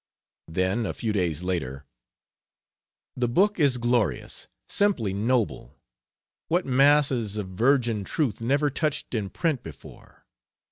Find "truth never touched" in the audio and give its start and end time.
8.03-9.13